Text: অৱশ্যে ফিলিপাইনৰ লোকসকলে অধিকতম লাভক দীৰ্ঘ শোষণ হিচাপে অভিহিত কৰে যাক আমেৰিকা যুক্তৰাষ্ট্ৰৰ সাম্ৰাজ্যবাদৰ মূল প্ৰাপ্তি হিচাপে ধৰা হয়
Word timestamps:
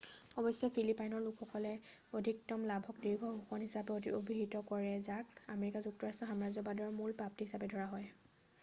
অৱশ্যে 0.41 0.67
ফিলিপাইনৰ 0.77 1.19
লোকসকলে 1.25 1.73
অধিকতম 2.19 2.63
লাভক 2.71 3.03
দীৰ্ঘ 3.03 3.29
শোষণ 3.35 3.67
হিচাপে 3.67 4.15
অভিহিত 4.21 4.63
কৰে 4.71 4.97
যাক 5.11 5.39
আমেৰিকা 5.59 5.85
যুক্তৰাষ্ট্ৰৰ 5.87 6.33
সাম্ৰাজ্যবাদৰ 6.33 6.99
মূল 6.99 7.17
প্ৰাপ্তি 7.23 7.51
হিচাপে 7.51 7.73
ধৰা 7.77 7.89
হয় 7.97 8.13